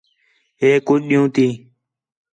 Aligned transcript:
ہِے 0.59 0.69
کُج 0.87 1.01
ݙِین٘ہوں 1.09 1.29
تی 1.35 1.47